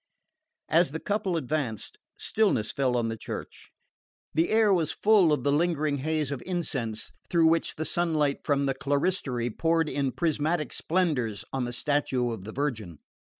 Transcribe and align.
As 0.67 0.89
the 0.89 0.99
couple 0.99 1.37
advanced, 1.37 1.99
stillness 2.17 2.71
fell 2.71 2.97
on 2.97 3.09
the 3.09 3.15
church. 3.17 3.69
The 4.33 4.49
air 4.49 4.73
was 4.73 4.91
full 4.91 5.31
of 5.31 5.43
the 5.43 5.51
lingering 5.51 5.97
haze 5.97 6.31
of 6.31 6.41
incense, 6.43 7.11
through 7.29 7.45
which 7.45 7.75
the 7.75 7.85
sunlight 7.85 8.39
from 8.43 8.65
the 8.65 8.73
clerestory 8.73 9.51
poured 9.51 9.87
in 9.89 10.11
prismatic 10.11 10.73
splendours 10.73 11.45
on 11.53 11.65
the 11.65 11.71
statue 11.73 12.31
of 12.31 12.45
the 12.45 12.51
Virgin. 12.51 12.97